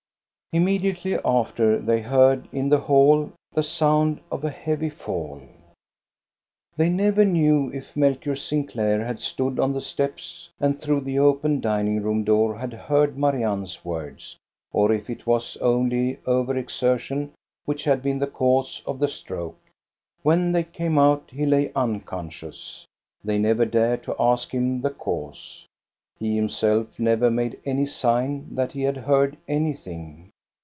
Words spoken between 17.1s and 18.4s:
OLD SONGS 363 which had been the